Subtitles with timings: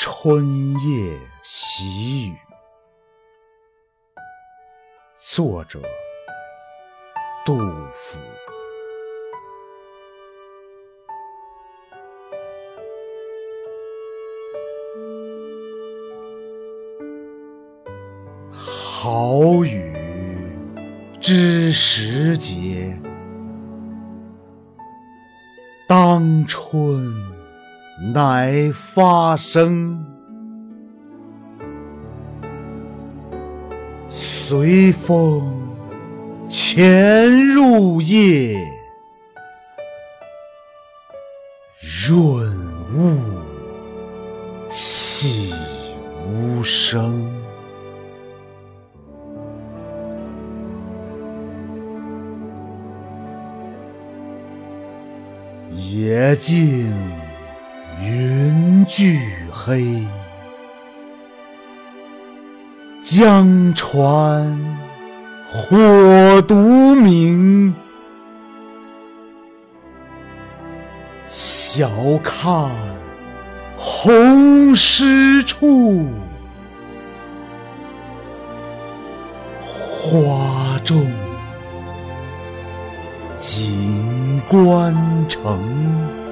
[0.00, 2.36] 春夜喜雨，
[5.16, 5.82] 作者
[7.44, 7.58] 杜
[7.92, 8.20] 甫。
[18.52, 19.92] 好雨
[21.20, 22.96] 知时节，
[25.88, 27.12] 当春
[28.00, 30.04] 乃发生。
[34.08, 35.46] 随风
[36.48, 38.56] 潜入夜，
[42.08, 42.56] 润
[42.96, 43.18] 物
[44.70, 45.52] 细
[46.26, 47.30] 无声。
[55.70, 56.90] 野径
[58.88, 59.20] 俱
[59.52, 60.02] 黑，
[63.02, 64.58] 江船
[65.46, 67.74] 火独明。
[71.26, 71.90] 晓
[72.24, 72.70] 看
[73.76, 76.06] 红湿处，
[79.60, 81.06] 花重
[83.36, 84.96] 锦官
[85.28, 86.27] 城。